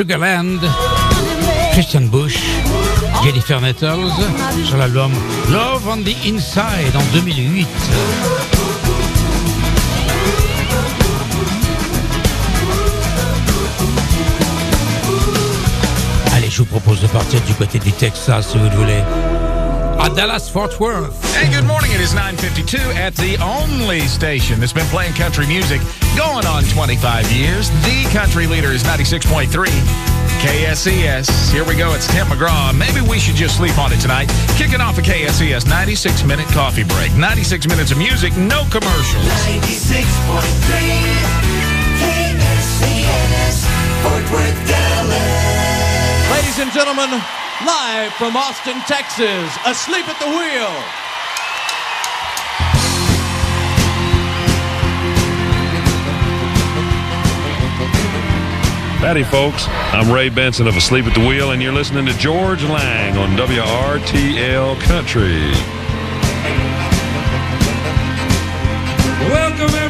Sugarland, 0.00 0.60
Christian 1.72 2.08
Bush, 2.08 2.38
Jennifer 3.22 3.60
Nettles 3.60 4.10
sur 4.64 4.78
l'album 4.78 5.12
Love 5.50 5.86
on 5.86 5.98
the 5.98 6.16
Inside 6.24 6.96
en 6.96 7.02
2008. 7.12 7.68
Allez, 16.34 16.48
je 16.48 16.56
vous 16.60 16.64
propose 16.64 17.02
de 17.02 17.06
partir 17.08 17.38
du 17.42 17.52
côté 17.52 17.78
du 17.78 17.92
Texas 17.92 18.48
si 18.52 18.56
vous 18.56 18.70
le 18.70 18.76
voulez. 18.76 19.02
À 20.00 20.08
Dallas 20.08 20.48
Fort 20.48 20.80
Worth. 20.80 21.12
Hey, 21.36 21.52
good 21.52 21.66
morning. 21.66 21.92
It 21.92 22.00
is 22.00 22.14
9:52 22.14 22.80
at 22.96 23.14
the 23.16 23.36
only 23.36 24.00
station 24.08 24.58
that's 24.58 24.72
been 24.72 24.88
playing 24.88 25.12
country 25.12 25.46
music 25.46 25.78
going 26.16 26.46
on 26.46 26.64
25 26.72 27.30
years. 27.30 27.68
The 27.84 28.08
country 28.10 28.46
leader 28.46 28.72
is 28.72 28.82
96.3 28.82 29.68
KSES. 30.40 31.52
Here 31.52 31.64
we 31.64 31.76
go. 31.76 31.92
It's 31.92 32.06
Tim 32.06 32.28
McGraw. 32.28 32.72
Maybe 32.72 33.02
we 33.02 33.18
should 33.18 33.36
just 33.36 33.58
sleep 33.58 33.76
on 33.76 33.92
it 33.92 34.00
tonight. 34.00 34.32
Kicking 34.56 34.80
off 34.80 34.96
a 34.96 35.02
KSES 35.02 35.68
96 35.68 36.24
minute 36.24 36.48
coffee 36.48 36.84
break. 36.84 37.12
96 37.12 37.68
minutes 37.68 37.92
of 37.92 37.98
music, 37.98 38.34
no 38.38 38.64
commercials. 38.70 39.28
96.3 39.52 40.00
KSCS, 42.00 43.68
Fort 44.00 44.24
Worth, 44.32 44.66
Dallas. 44.66 46.30
Ladies 46.32 46.58
and 46.58 46.72
gentlemen, 46.72 47.20
live 47.66 48.12
from 48.14 48.36
Austin, 48.36 48.80
Texas, 48.86 49.56
asleep 49.66 50.08
at 50.08 50.18
the 50.18 50.26
wheel. 50.26 50.70
Howdy, 59.00 59.24
folks. 59.24 59.66
I'm 59.92 60.12
Ray 60.12 60.28
Benson 60.28 60.66
of 60.66 60.76
Asleep 60.76 61.06
at 61.06 61.14
the 61.14 61.26
Wheel, 61.26 61.52
and 61.52 61.62
you're 61.62 61.72
listening 61.72 62.04
to 62.06 62.12
George 62.18 62.62
Lang 62.62 63.16
on 63.16 63.30
WRTL 63.30 64.80
Country. 64.82 65.50
Welcome 69.30 69.74
everybody 69.74 69.89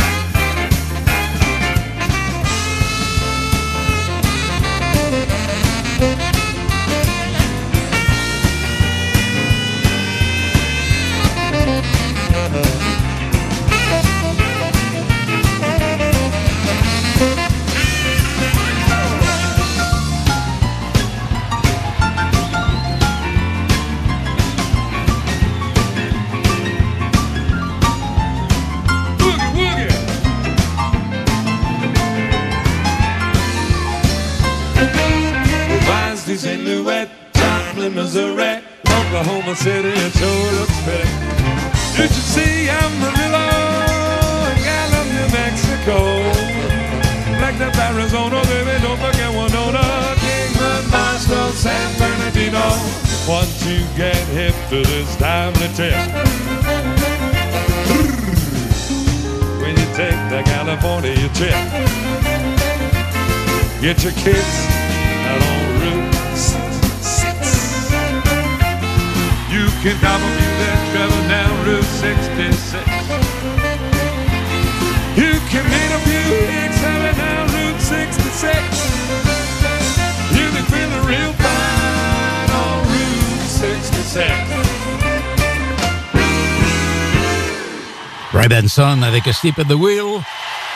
Ray 88.81 88.87
Benson 88.87 89.03
avec 89.03 89.23
Sleep 89.33 89.59
at 89.59 89.65
the 89.65 89.75
Wheel 89.75 90.23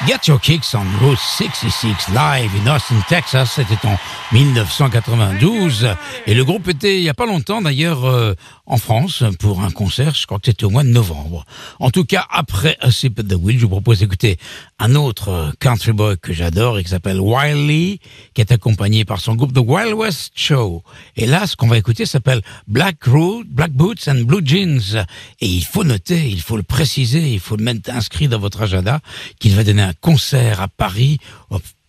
Get 0.07 0.27
Your 0.27 0.39
Kicks 0.39 0.75
on 0.75 0.85
Route 1.03 1.17
66 1.17 2.09
live 2.13 2.51
in 2.63 2.67
Austin, 2.67 2.95
Texas. 3.09 3.53
C'était 3.55 3.87
en 3.87 3.97
1992. 4.33 5.87
Et 6.27 6.35
le 6.35 6.45
groupe 6.45 6.67
était 6.67 6.97
il 6.97 7.03
y 7.03 7.09
a 7.09 7.15
pas 7.15 7.25
longtemps 7.25 7.59
d'ailleurs 7.59 8.05
euh, 8.05 8.35
en 8.67 8.77
France 8.77 9.23
pour 9.39 9.61
un 9.61 9.71
concert. 9.71 10.13
Je 10.13 10.27
crois 10.27 10.37
que 10.37 10.45
c'était 10.45 10.65
au 10.65 10.69
mois 10.69 10.83
de 10.83 10.89
novembre. 10.89 11.43
En 11.79 11.89
tout 11.89 12.05
cas, 12.05 12.23
après 12.29 12.77
A 12.81 12.91
Sip 12.91 13.19
at 13.19 13.23
the 13.23 13.33
Wheel, 13.33 13.57
je 13.57 13.63
vous 13.63 13.69
propose 13.69 13.99
d'écouter 13.99 14.37
un 14.77 14.93
autre 14.93 15.29
euh, 15.29 15.51
country 15.59 15.91
boy 15.91 16.17
que 16.21 16.33
j'adore 16.33 16.77
et 16.77 16.83
qui 16.83 16.89
s'appelle 16.91 17.19
Wiley, 17.19 17.99
qui 18.35 18.41
est 18.41 18.51
accompagné 18.51 19.05
par 19.05 19.19
son 19.19 19.33
groupe 19.33 19.53
The 19.53 19.63
Wild 19.65 19.93
West 19.93 20.33
Show. 20.35 20.83
Et 21.15 21.25
là, 21.25 21.47
ce 21.47 21.55
qu'on 21.55 21.67
va 21.67 21.77
écouter 21.79 22.05
s'appelle 22.05 22.43
Black 22.67 23.03
Road, 23.05 23.47
Black 23.49 23.71
Boots 23.71 24.07
and 24.07 24.25
Blue 24.25 24.45
Jeans. 24.45 25.03
Et 25.41 25.47
il 25.47 25.65
faut 25.65 25.83
noter, 25.83 26.29
il 26.29 26.41
faut 26.41 26.57
le 26.57 26.63
préciser, 26.63 27.33
il 27.33 27.39
faut 27.39 27.55
le 27.55 27.63
mettre 27.63 27.89
inscrit 27.89 28.27
dans 28.27 28.39
votre 28.39 28.61
agenda 28.61 28.99
qu'il 29.39 29.55
va 29.55 29.63
donner 29.63 29.81
un 29.81 29.94
concert 30.01 30.61
à 30.61 30.67
Paris, 30.67 31.17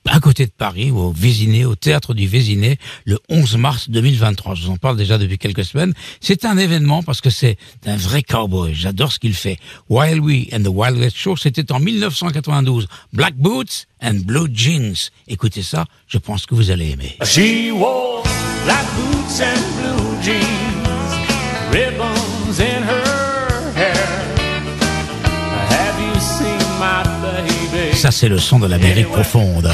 à 0.09 0.21
côté 0.21 0.47
de 0.47 0.53
Paris, 0.57 0.91
au 0.91 1.11
Vésiné, 1.11 1.65
au 1.65 1.75
théâtre 1.75 2.15
du 2.15 2.27
Vésiné, 2.27 2.79
le 3.05 3.19
11 3.29 3.57
mars 3.57 3.91
2023. 3.91 4.55
Je 4.55 4.67
vous 4.67 4.71
en 4.71 4.77
parle 4.77 4.97
déjà 4.97 5.19
depuis 5.19 5.39
quelques 5.39 5.65
semaines. 5.65 5.93
C'est 6.21 6.45
un 6.45 6.57
événement 6.57 7.03
parce 7.03 7.21
que 7.21 7.31
c'est 7.31 7.57
un 7.87 7.97
vrai 7.97 8.23
cowboy. 8.23 8.75
J'adore 8.75 9.13
ce 9.13 9.19
qu'il 9.19 9.35
fait. 9.35 9.59
Wild 9.89 10.21
We 10.21 10.49
and 10.53 10.63
the 10.63 10.69
Wild 10.69 10.99
West 10.99 11.17
Show, 11.17 11.37
c'était 11.37 11.73
en 11.73 11.81
1992. 11.81 12.87
Black 13.13 13.37
Boots 13.37 13.87
and 14.03 14.21
Blue 14.25 14.49
Jeans. 14.53 15.11
Écoutez 15.29 15.63
ça, 15.63 15.87
je 16.07 16.19
pense 16.19 16.47
que 16.47 16.55
vous 16.55 16.71
allez 16.71 16.91
aimer. 16.91 17.17
She 17.25 17.73
wore 17.73 18.23
black 18.65 18.87
boots 18.97 19.41
and 19.41 19.61
blue 19.81 20.16
Ça, 28.07 28.13
c'est 28.13 28.29
le 28.29 28.39
son 28.39 28.61
de 28.61 28.69
l'Amérique 28.69 29.09
profonde. 29.09 29.69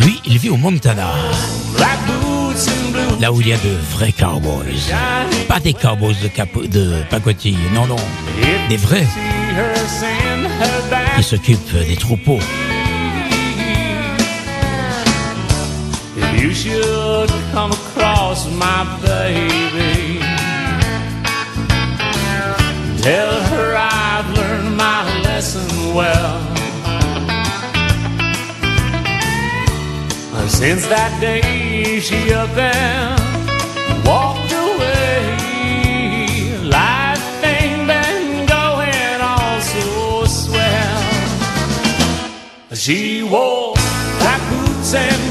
Lui, 0.00 0.22
il 0.24 0.38
vit 0.38 0.48
au 0.48 0.56
Montana, 0.56 1.10
là 3.20 3.30
où 3.30 3.42
il 3.42 3.48
y 3.48 3.52
a 3.52 3.58
de 3.58 3.76
vrais 3.90 4.10
cowboys. 4.10 4.90
Pas 5.46 5.60
des 5.60 5.74
cowboys 5.74 6.16
de, 6.22 6.28
capo- 6.28 6.66
de 6.66 6.94
pacotille, 7.10 7.58
non, 7.74 7.86
non. 7.86 7.98
Des 8.70 8.78
vrais 8.78 9.06
qui 11.16 11.22
s'occupent 11.22 11.76
des 11.86 11.96
troupeaux. 11.96 12.38
You 16.38 16.54
should 16.54 17.30
come 17.52 17.72
across 17.72 18.46
my 18.48 18.86
baby, 19.04 20.20
tell 23.02 23.42
her 23.52 23.76
I've 23.76 24.34
learned 24.34 24.74
my 24.78 25.04
lesson 25.22 25.94
well. 25.94 26.53
Since 30.48 30.86
that 30.88 31.20
day 31.20 32.00
she 32.00 32.32
up 32.32 32.56
and 32.56 34.04
walked 34.06 34.52
away, 34.52 35.36
life 36.62 37.44
ain't 37.44 37.86
been 37.88 38.46
going 38.46 39.20
all 39.20 39.60
so 39.60 40.24
swell. 40.26 41.02
She 42.74 43.22
wore 43.22 43.74
black 44.20 44.40
boots 44.50 44.94
and 44.94 45.23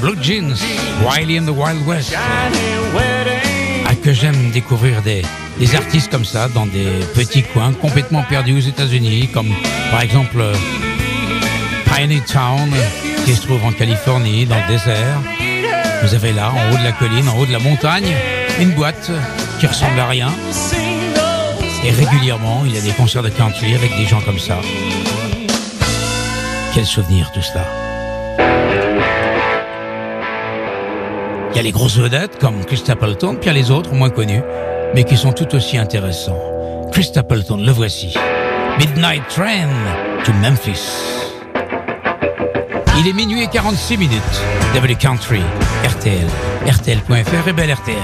Blue 0.00 0.16
Jeans, 0.20 0.60
Wiley 1.04 1.38
and 1.38 1.46
the 1.46 1.54
Wild 1.54 1.86
West. 1.86 2.12
Ah, 3.86 3.94
que 4.02 4.12
j'aime 4.12 4.50
découvrir 4.50 5.02
des, 5.02 5.22
des 5.60 5.76
artistes 5.76 6.10
comme 6.10 6.24
ça 6.24 6.48
dans 6.48 6.66
des 6.66 6.88
petits 7.14 7.44
coins 7.44 7.72
complètement 7.72 8.24
perdus 8.24 8.56
aux 8.56 8.60
États-Unis, 8.60 9.28
comme 9.32 9.52
par 9.92 10.00
exemple 10.00 10.40
euh, 10.40 10.52
Piney 11.84 12.20
Town, 12.26 12.68
qui 13.24 13.34
se 13.34 13.42
trouve 13.42 13.64
en 13.64 13.70
Californie, 13.70 14.46
dans 14.46 14.56
le 14.56 14.66
désert. 14.66 15.20
Vous 16.02 16.12
avez 16.12 16.32
là, 16.32 16.50
en 16.50 16.72
haut 16.72 16.78
de 16.78 16.82
la 16.82 16.92
colline, 16.92 17.28
en 17.28 17.38
haut 17.38 17.46
de 17.46 17.52
la 17.52 17.60
montagne, 17.60 18.16
une 18.60 18.72
boîte 18.72 19.12
qui 19.60 19.68
ressemble 19.68 20.00
à 20.00 20.08
rien. 20.08 20.32
Et 21.84 21.90
régulièrement, 21.92 22.64
il 22.66 22.74
y 22.74 22.78
a 22.78 22.80
des 22.80 22.92
concerts 22.92 23.22
de 23.22 23.28
country 23.28 23.76
avec 23.76 23.96
des 23.96 24.06
gens 24.06 24.20
comme 24.22 24.40
ça. 24.40 24.58
Quel 26.74 26.84
souvenir 26.84 27.30
tout 27.30 27.42
cela. 27.42 27.95
Il 31.56 31.60
y 31.60 31.60
a 31.60 31.62
les 31.62 31.72
grosses 31.72 31.96
vedettes 31.96 32.38
comme 32.38 32.66
Chris 32.66 32.76
Stapleton, 32.76 33.36
puis 33.36 33.44
il 33.44 33.46
y 33.46 33.48
a 33.48 33.52
les 33.54 33.70
autres 33.70 33.94
moins 33.94 34.10
connus, 34.10 34.42
mais 34.94 35.04
qui 35.04 35.16
sont 35.16 35.32
tout 35.32 35.54
aussi 35.54 35.78
intéressants. 35.78 36.38
Chris 36.92 37.04
Stapleton, 37.04 37.56
le 37.56 37.72
voici. 37.72 38.14
Midnight 38.78 39.26
Train 39.28 39.70
to 40.22 40.34
Memphis. 40.34 40.82
Il 42.98 43.08
est 43.08 43.14
minuit 43.14 43.44
et 43.44 43.46
46 43.46 43.96
minutes. 43.96 44.20
W 44.74 44.96
Country, 44.96 45.40
RTL, 45.82 46.26
RTL.fr 46.66 47.48
et 47.48 47.52
belle 47.54 47.72
RTL. 47.72 47.96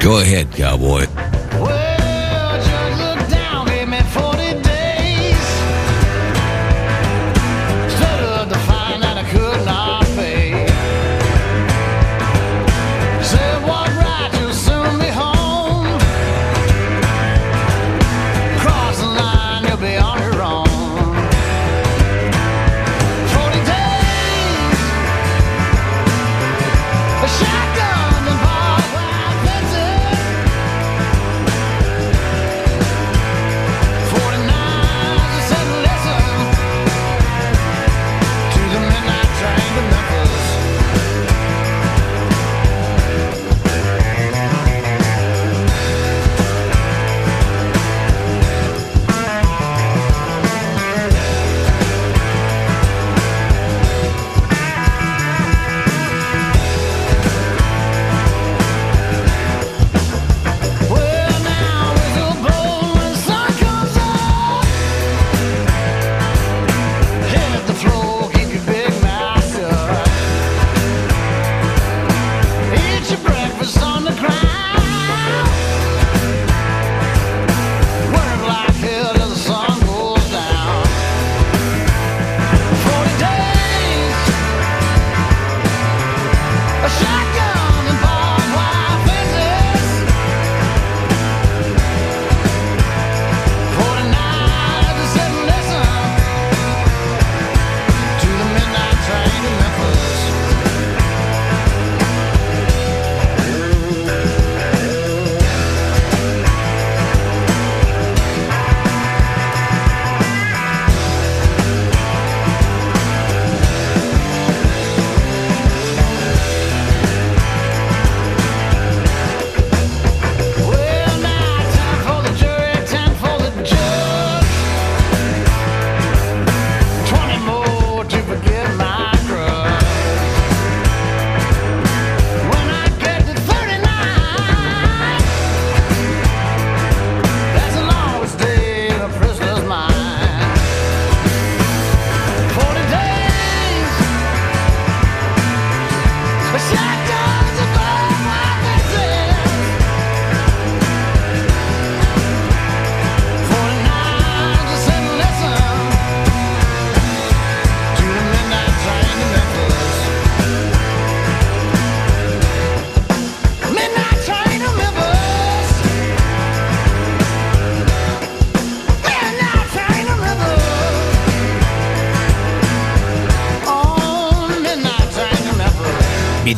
Go 0.00 0.18
ahead, 0.18 0.46
cowboy. 0.56 1.08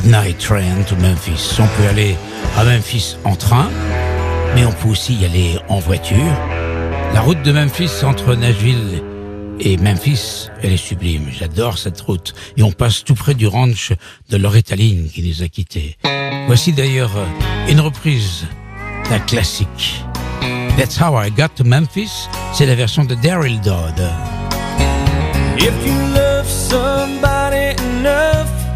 Midnight 0.04 0.38
Train 0.38 0.82
to 0.88 0.96
Memphis. 0.96 1.60
On 1.60 1.66
peut 1.76 1.88
aller 1.88 2.16
à 2.56 2.64
Memphis 2.64 3.16
en 3.24 3.36
train, 3.36 3.70
mais 4.54 4.64
on 4.64 4.72
peut 4.72 4.88
aussi 4.88 5.14
y 5.14 5.24
aller 5.24 5.58
en 5.68 5.78
voiture. 5.78 6.34
La 7.14 7.20
route 7.20 7.40
de 7.42 7.52
Memphis 7.52 8.04
entre 8.04 8.34
Nashville 8.34 9.00
et 9.60 9.76
Memphis, 9.76 10.48
elle 10.60 10.72
est 10.72 10.76
sublime. 10.76 11.28
J'adore 11.30 11.78
cette 11.78 12.00
route. 12.00 12.34
Et 12.56 12.64
on 12.64 12.72
passe 12.72 13.04
tout 13.04 13.14
près 13.14 13.34
du 13.34 13.46
ranch 13.46 13.92
de 14.28 14.36
Loretta 14.36 14.74
Lynn 14.74 15.08
qui 15.08 15.22
nous 15.22 15.44
a 15.44 15.48
quittés. 15.48 15.96
Voici 16.48 16.72
d'ailleurs 16.72 17.12
une 17.68 17.80
reprise 17.80 18.46
d'un 19.08 19.20
classique. 19.20 20.02
That's 20.76 21.00
How 21.00 21.22
I 21.22 21.30
Got 21.30 21.50
to 21.56 21.64
Memphis. 21.64 22.28
C'est 22.52 22.66
la 22.66 22.74
version 22.74 23.04
de 23.04 23.14
Daryl 23.14 23.60
Dodd. 23.60 24.02
If 25.58 25.72
you 25.86 25.94
love 26.12 26.48
somebody 26.48 27.76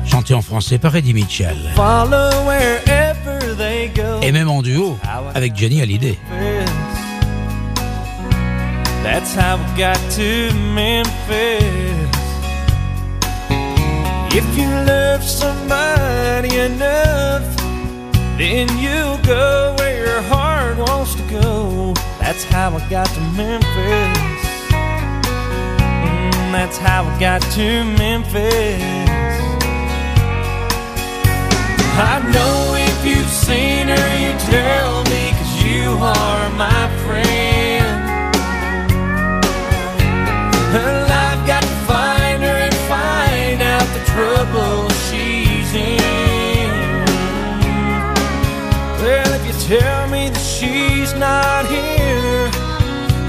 Chanté 0.07 0.34
en 0.34 0.42
français 0.42 0.78
par 0.78 0.94
Eddie 0.96 1.14
Mitchell. 1.14 1.57
follow 1.74 2.30
wherever 2.46 3.54
they 3.57 3.88
go. 3.94 4.20
Et 4.22 4.32
même 4.32 4.48
en 4.48 4.62
duo 4.62 4.98
avec 5.34 5.57
Johnny 5.57 5.80
Hallyday. 5.80 6.18
That's 9.02 9.34
how 9.34 9.57
we 9.57 9.64
got 9.78 9.98
to 10.16 10.52
Memphis. 10.74 12.11
If 14.30 14.44
you 14.59 14.68
love 14.86 15.22
somebody 15.22 16.57
enough, 16.57 17.42
then 18.36 18.68
you'll 18.78 19.18
go 19.24 19.74
where 19.78 19.96
your 20.04 20.22
heart 20.22 20.76
wants 20.78 21.14
to 21.14 21.22
go. 21.30 21.94
That's 22.20 22.44
how 22.44 22.76
I 22.76 22.80
got 22.90 23.07
to 23.07 23.20
Memphis. 23.36 24.18
Mm, 26.02 26.52
that's 26.52 26.76
how 26.78 27.04
I 27.04 27.18
got 27.18 27.40
to 27.52 27.84
Memphis. 27.96 29.05
I 31.99 32.20
know 32.30 32.74
if 32.76 33.07
you've 33.07 33.26
seen 33.26 33.88
her, 33.88 34.09
you 34.20 34.32
tell 34.53 35.03
me, 35.05 35.32
cause 35.32 35.64
you 35.64 35.97
are 35.97 36.51
my 36.51 36.88
friend. 37.07 38.05
Well, 40.74 41.07
I've 41.11 41.47
got 41.47 41.62
to 41.62 41.76
find 41.88 42.42
her 42.42 42.59
and 42.68 42.74
find 42.84 43.62
out 43.62 43.88
the 43.97 44.05
trouble 44.12 44.90
she's 45.09 45.72
in. 45.72 46.68
Well, 49.01 49.32
if 49.32 49.47
you 49.47 49.78
tell 49.78 50.07
me 50.09 50.28
that 50.28 50.47
she's 50.59 51.14
not 51.14 51.64
here, 51.64 52.51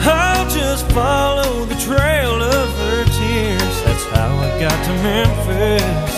I'll 0.03 0.49
just 0.49 0.91
follow 0.91 1.63
the 1.63 1.75
trail 1.75 2.43
of 2.43 2.69
her 2.83 3.05
tears. 3.05 3.83
That's 3.85 4.05
how 4.11 4.35
I 4.35 4.59
got 4.59 4.77
to 4.87 4.93
Memphis. 5.03 6.16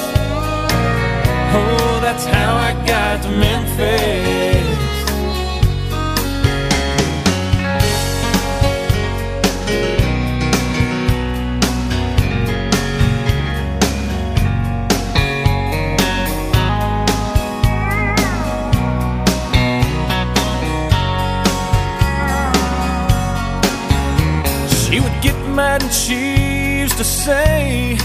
Oh, 1.51 1.99
that's 2.01 2.25
how 2.25 2.55
I 2.55 2.73
got 2.85 3.23
to 3.23 3.29
Memphis. 3.29 4.79
She 24.89 24.99
would 24.99 25.21
get 25.21 25.35
mad 25.55 25.83
and 25.83 25.91
she 25.91 26.81
used 26.81 26.97
to 26.97 27.03
say 27.03 27.97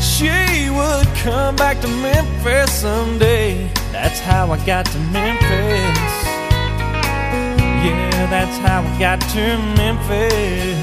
she 0.00 0.70
would 0.70 1.06
come 1.24 1.56
back 1.56 1.80
to 1.80 1.88
Memphis 1.88 2.67
someday. 2.78 3.68
That's 3.90 4.20
how 4.20 4.52
I 4.52 4.64
got 4.64 4.86
to 4.86 4.98
Memphis. 5.10 6.12
Yeah, 7.84 8.26
that's 8.30 8.56
how 8.58 8.82
I 8.82 8.98
got 9.00 9.20
to 9.34 9.44
Memphis. 9.80 10.78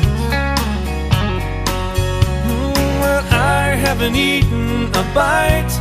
Mm, 2.47 2.75
Well, 3.01 3.23
I 3.31 3.75
haven't 3.85 4.15
eaten 4.15 4.87
a 5.01 5.03
bite 5.15 5.73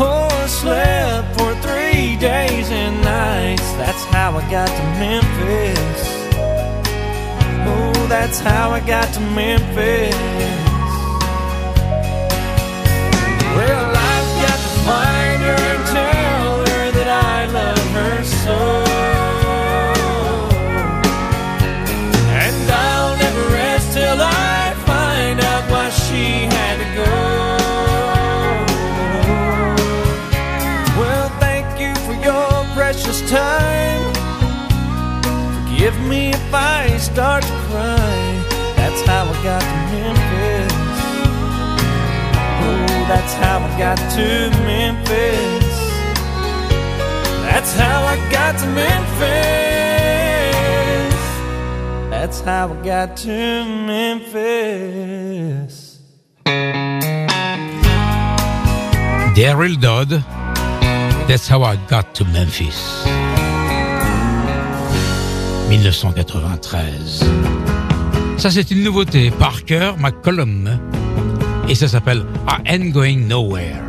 or 0.00 0.30
slept 0.48 1.28
for 1.38 1.52
three 1.66 2.16
days 2.16 2.70
and 2.70 2.94
nights. 3.04 3.68
That's 3.82 4.04
how 4.14 4.30
I 4.38 4.42
got 4.50 4.68
to 4.78 4.84
Memphis. 5.04 6.00
Oh, 7.68 8.06
that's 8.08 8.40
how 8.40 8.70
I 8.70 8.80
got 8.80 9.12
to 9.14 9.20
Memphis. 9.20 10.61
Find 14.86 15.40
her 15.42 15.60
and 15.72 15.84
tell 15.98 16.52
her 16.70 16.84
that 16.98 17.08
I 17.08 17.46
love 17.58 17.86
her 17.98 18.16
so. 18.24 18.58
And 22.44 22.70
I'll 22.70 23.16
never 23.16 23.44
rest 23.54 23.92
till 23.92 24.20
I 24.20 24.74
find 24.90 25.40
out 25.40 25.64
why 25.70 25.88
she 25.90 26.24
had 26.56 26.76
to 26.82 26.88
go. 27.00 27.12
Well, 31.00 31.28
thank 31.44 31.66
you 31.82 31.92
for 32.06 32.14
your 32.28 32.52
precious 32.74 33.20
time. 33.30 34.02
Forgive 35.54 35.98
me 36.08 36.30
if 36.30 36.54
I 36.54 36.96
start 36.98 37.42
to 37.44 37.56
cry. 37.68 38.18
That's 38.76 39.02
how 39.02 39.24
I 39.24 39.34
got 39.42 39.62
to 39.62 39.76
Memphis. 39.92 40.31
That's 43.12 43.34
how 43.34 43.58
I 43.58 43.68
got 43.78 43.98
to 44.16 44.28
Memphis. 44.64 45.68
That's 47.44 47.72
how 47.76 47.98
I 48.04 48.16
got 48.32 48.58
to 48.60 48.66
Memphis. 48.80 49.22
That's 52.10 52.40
how 52.40 52.72
I 52.72 52.76
got 52.82 53.16
to 53.18 53.64
Memphis. 53.90 55.74
Daryl 59.36 59.76
Dodd. 59.78 60.24
That's 61.28 61.46
how 61.46 61.62
I 61.64 61.76
got 61.88 62.14
to 62.14 62.24
Memphis. 62.24 63.04
1993. 65.68 67.24
Ça, 68.38 68.50
c'est 68.50 68.70
une 68.70 68.82
nouveauté. 68.82 69.30
Parker 69.30 69.92
McCollum. 69.98 70.80
Et 71.68 71.74
ça 71.74 71.88
s'appelle 71.88 72.24
I 72.48 72.56
Ain't 72.66 72.90
Going 72.90 73.26
Nowhere. 73.28 73.80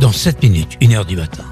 Dans 0.00 0.10
7 0.12 0.42
minutes, 0.42 0.78
1 0.82 0.92
heure 0.92 1.04
du 1.04 1.16
matin. 1.16 1.44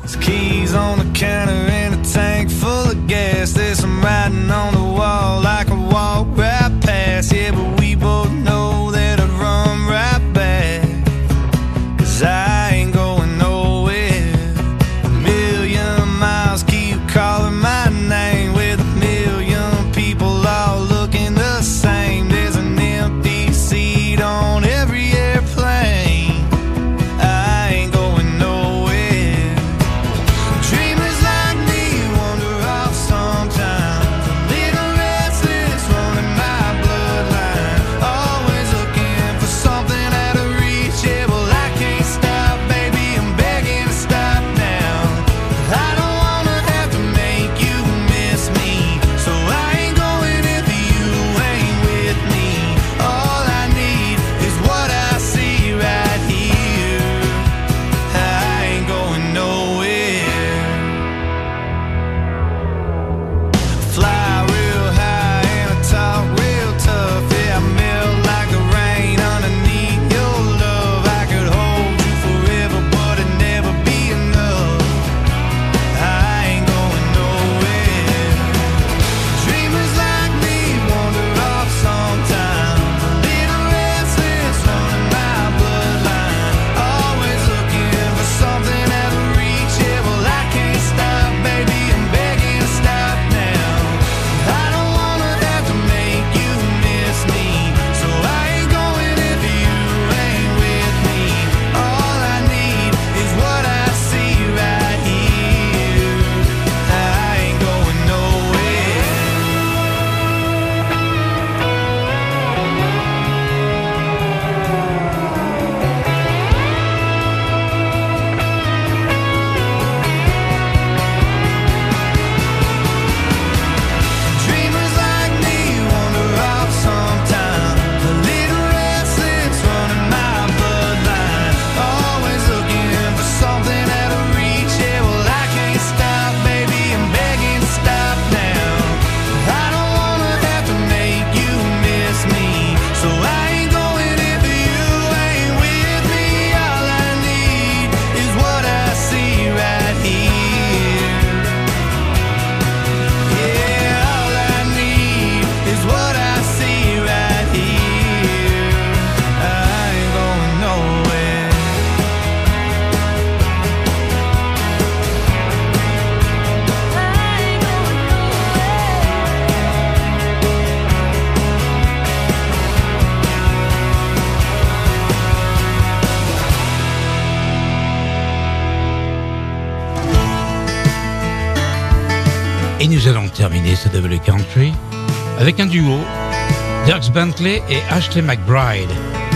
Bentley 187.13 187.61
et 187.69 187.83
Ashley 187.91 188.23
McBride, 188.23 188.89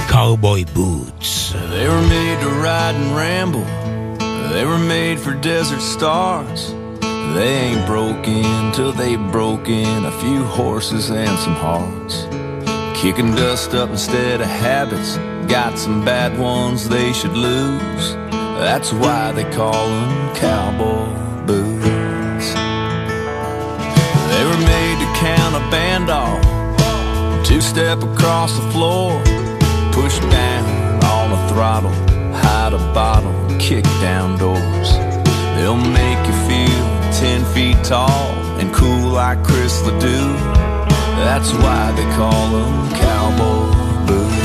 Cowboy 0.08 0.64
Boots. 0.74 1.52
They 1.70 1.88
were 1.88 2.02
made 2.02 2.40
to 2.40 2.48
ride 2.48 2.94
and 2.94 3.16
ramble. 3.16 3.64
They 4.50 4.64
were 4.64 4.78
made 4.78 5.18
for 5.18 5.34
desert 5.34 5.80
stars. 5.80 6.72
They 7.00 7.72
ain't 7.72 7.86
broken 7.86 8.72
till 8.72 8.92
they've 8.92 9.32
broken 9.32 10.04
a 10.04 10.12
few 10.20 10.44
horses 10.44 11.10
and 11.10 11.36
some 11.40 11.54
hearts. 11.54 12.26
Kicking 13.00 13.34
dust 13.34 13.74
up 13.74 13.90
instead 13.90 14.40
of 14.40 14.46
habits. 14.46 15.16
Got 15.50 15.76
some 15.76 16.04
bad 16.04 16.38
ones 16.38 16.88
they 16.88 17.12
should 17.12 17.36
lose. 17.36 18.14
That's 18.60 18.92
why 18.92 19.32
they 19.32 19.50
call 19.52 19.88
them 19.88 20.34
cowboy 20.36 21.46
boots. 21.46 21.93
Two 27.54 27.60
step 27.60 28.02
across 28.02 28.52
the 28.58 28.68
floor. 28.72 29.22
Push 29.92 30.18
down 30.18 31.04
on 31.04 31.30
the 31.30 31.54
throttle. 31.54 31.92
Hide 32.34 32.72
a 32.72 32.78
bottle. 32.92 33.32
Kick 33.60 33.84
down 34.02 34.36
doors. 34.36 34.90
They'll 35.54 35.76
make 35.76 36.18
you 36.26 36.36
feel 36.48 36.84
ten 37.12 37.44
feet 37.54 37.76
tall 37.84 38.32
and 38.58 38.74
cool 38.74 39.08
like 39.10 39.44
Chris 39.44 39.80
Ledoux. 39.86 40.32
That's 41.22 41.52
why 41.52 41.92
they 41.92 42.10
call 42.16 42.48
them 42.50 42.90
cowboy 42.90 44.06
boots. 44.08 44.43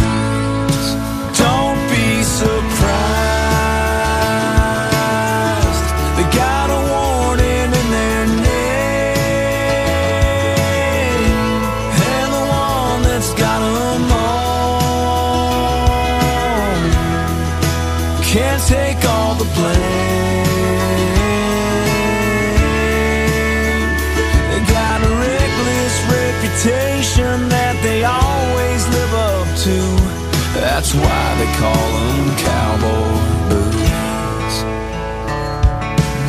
That's 30.80 30.96
why 30.96 31.36
they 31.40 31.52
call 31.60 31.88
them 32.00 32.38
cowboy 32.38 33.20
boots. 33.50 34.58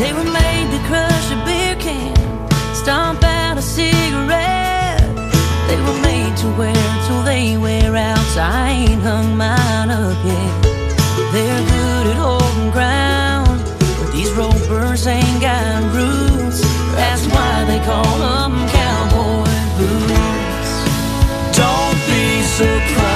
They 0.00 0.12
were 0.12 0.26
made 0.26 0.68
to 0.74 0.80
crush 0.88 1.30
a 1.30 1.38
beer 1.46 1.76
can, 1.76 2.16
stomp 2.74 3.22
out 3.22 3.58
a 3.58 3.62
cigarette. 3.62 5.06
They 5.68 5.80
were 5.86 6.00
made 6.02 6.36
to 6.38 6.48
wear 6.58 6.84
till 7.06 7.22
they 7.22 7.58
wear 7.58 7.94
out. 7.94 8.26
So 8.34 8.40
I 8.40 8.70
ain't 8.70 9.00
hung 9.02 9.36
mine 9.36 9.88
up 9.88 10.18
yet. 10.24 10.62
They're 11.30 11.64
good 11.76 12.06
at 12.08 12.16
holding 12.16 12.72
ground, 12.72 13.62
but 13.78 14.10
these 14.10 14.32
ropers 14.32 15.06
ain't 15.06 15.40
got 15.40 15.94
roots. 15.94 16.60
That's 16.98 17.24
why 17.28 17.66
they 17.70 17.78
call 17.86 18.18
them 18.18 18.66
cowboy 18.66 19.46
boots. 19.78 20.72
Don't 21.56 21.98
be 22.10 22.42
surprised. 22.58 23.09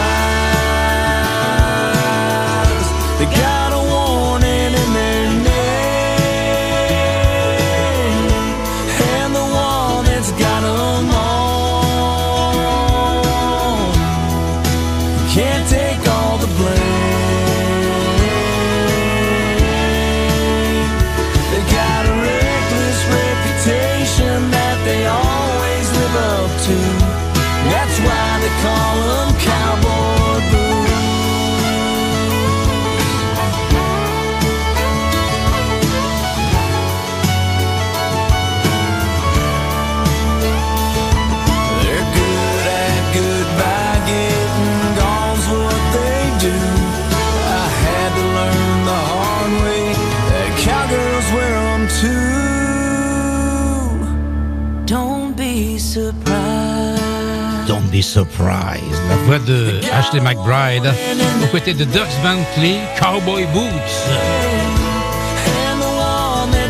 La 59.35 59.41
de 59.41 59.80
Ashley 59.93 60.20
McBride 60.20 60.95
aux 61.43 61.47
côtés 61.49 61.74
de 61.74 61.82
Dirks 61.82 62.22
Bentley, 62.22 62.78
Cowboy 63.01 63.47
Boots. 63.47 63.66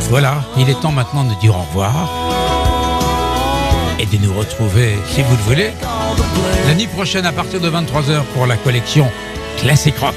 Voilà, 0.09 0.43
il 0.57 0.71
est 0.71 0.81
temps 0.81 0.91
maintenant 0.91 1.25
de 1.25 1.35
dire 1.41 1.55
au 1.55 1.61
revoir 1.61 2.09
et 3.99 4.07
de 4.07 4.17
nous 4.17 4.33
retrouver, 4.33 4.97
si 5.11 5.21
vous 5.21 5.37
le 5.37 5.43
voulez, 5.43 5.73
l'année 6.67 6.87
prochaine 6.87 7.27
à 7.27 7.33
partir 7.33 7.61
de 7.61 7.69
23h 7.69 8.23
pour 8.33 8.47
la 8.47 8.57
collection 8.57 9.11
Classic 9.59 9.95
Rock, 9.99 10.15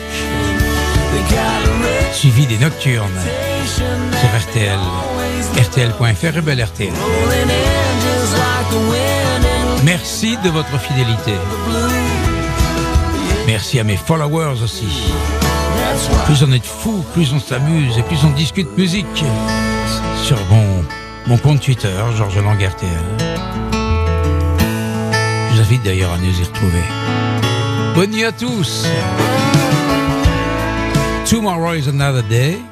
suivi 2.13 2.45
des 2.45 2.59
Nocturnes 2.59 3.21
sur 3.65 4.39
RTL, 4.39 4.79
RTL.fr 5.59 6.37
et 6.37 6.41
Belle 6.41 6.63
RTL. 6.63 6.93
Merci 9.83 10.37
de 10.45 10.49
votre 10.49 10.79
fidélité. 10.79 11.33
Merci 13.47 13.79
à 13.79 13.85
mes 13.85 13.95
followers 13.95 14.61
aussi. 14.61 14.89
Plus 16.25 16.43
on 16.43 16.51
est 16.51 16.59
de 16.59 16.65
fous, 16.65 17.03
plus 17.13 17.31
on 17.33 17.39
s'amuse 17.39 17.97
et 17.97 18.03
plus 18.03 18.23
on 18.25 18.31
discute 18.31 18.77
musique. 18.77 19.23
Sur 20.21 20.37
mon, 20.49 20.83
mon 21.27 21.37
compte 21.37 21.61
Twitter, 21.61 21.95
Georges 22.17 22.37
Lang 22.37 22.61
RTL. 22.61 22.89
Je 25.49 25.55
vous 25.55 25.61
invite 25.61 25.83
d'ailleurs 25.83 26.11
à 26.11 26.17
nous 26.17 26.39
y 26.39 26.43
retrouver. 26.43 26.83
Bonne 27.95 28.11
nuit 28.11 28.25
à 28.25 28.33
tous. 28.33 28.85
Tomorrow 31.25 31.73
is 31.73 31.87
another 31.87 32.23
day. 32.23 32.67